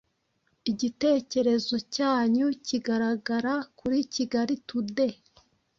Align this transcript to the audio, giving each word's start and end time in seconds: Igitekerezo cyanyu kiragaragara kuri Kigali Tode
Igitekerezo 0.71 1.75
cyanyu 1.95 2.47
kiragaragara 2.65 3.53
kuri 3.77 3.99
Kigali 4.13 4.55
Tode 4.67 5.07